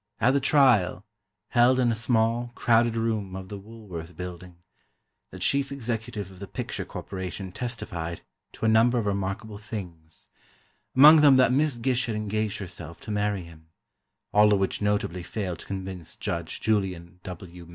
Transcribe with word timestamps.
At 0.19 0.31
the 0.31 0.39
trial, 0.39 1.05
held 1.49 1.77
in 1.77 1.91
a 1.91 1.95
small, 1.95 2.51
crowded 2.55 2.97
room 2.97 3.35
of 3.35 3.49
the 3.49 3.59
Woolworth 3.59 4.17
Building, 4.17 4.55
the 5.29 5.37
chief 5.37 5.71
executive 5.71 6.31
of 6.31 6.39
the 6.39 6.47
picture 6.47 6.85
corporation 6.85 7.51
testified 7.51 8.21
to 8.53 8.65
a 8.65 8.67
number 8.67 8.97
of 8.97 9.05
remarkable 9.05 9.59
things, 9.59 10.27
among 10.95 11.21
them 11.21 11.35
that 11.35 11.51
Miss 11.53 11.77
Gish 11.77 12.07
had 12.07 12.15
engaged 12.15 12.57
herself 12.57 12.99
to 13.01 13.11
marry 13.11 13.43
him, 13.43 13.67
all 14.33 14.51
of 14.51 14.57
which 14.59 14.81
notably 14.81 15.21
failed 15.21 15.59
to 15.59 15.67
convince 15.67 16.15
Judge 16.15 16.59
Julian 16.61 17.19
W. 17.21 17.69